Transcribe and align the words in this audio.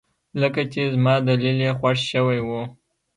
لکه 0.41 0.61
چې 0.71 0.81
زما 0.93 1.15
دليل 1.27 1.57
يې 1.65 1.71
خوښ 1.79 1.99
شوى 2.11 2.39
و. 2.47 2.49